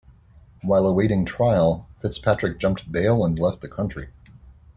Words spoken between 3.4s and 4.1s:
the country.